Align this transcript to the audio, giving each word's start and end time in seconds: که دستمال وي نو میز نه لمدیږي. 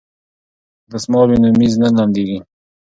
که 0.83 0.87
دستمال 0.91 1.27
وي 1.29 1.37
نو 1.43 1.49
میز 1.59 1.73
نه 1.81 1.89
لمدیږي. 1.97 2.39